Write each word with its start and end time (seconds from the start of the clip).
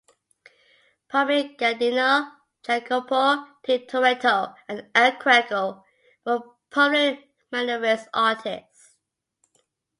Parmigianino, 1.09 2.31
Jacopo 2.65 3.19
Tintoretto, 3.61 4.55
and 4.67 4.89
El 4.95 5.11
Greco 5.19 5.85
were 6.25 6.39
prominent 6.71 7.19
Mannerist 7.51 8.07
artists. 8.15 8.95